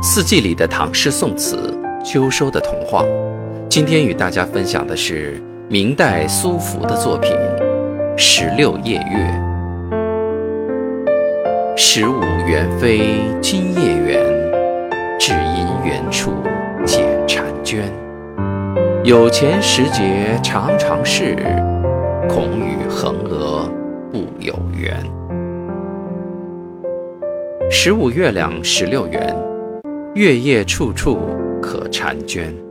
[0.00, 3.04] 四季里的唐诗宋词，秋收的童话。
[3.68, 7.32] 今天与大家分享的是明代苏福的作品
[8.16, 9.16] 《十六夜月》。
[11.76, 14.24] 十五元飞今夜圆，
[15.18, 16.30] 只因远处
[16.86, 17.92] 解婵娟。
[19.02, 21.34] 有钱时节常常事，
[22.28, 23.68] 恐与横娥
[24.12, 24.96] 不有缘。
[27.68, 29.36] 十五月亮十六圆，
[30.18, 31.16] 月夜处处
[31.62, 32.67] 可婵娟。